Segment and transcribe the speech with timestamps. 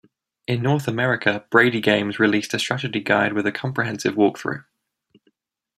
[0.47, 4.63] In North America, BradyGames released a strategy guide with a comprehensive walkthrough.